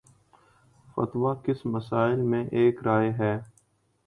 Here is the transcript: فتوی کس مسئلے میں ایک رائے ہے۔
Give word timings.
فتوی 0.93 1.33
کس 1.43 1.59
مسئلے 1.65 2.21
میں 2.29 2.43
ایک 2.51 2.75
رائے 2.85 3.11
ہے۔ 3.11 3.33